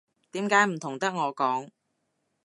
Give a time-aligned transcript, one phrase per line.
[0.31, 1.69] 點解唔同得我講